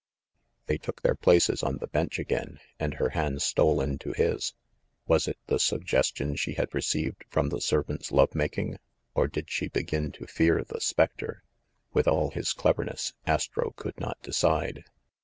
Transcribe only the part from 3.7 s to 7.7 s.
into his. Was it the suggestion she had received from the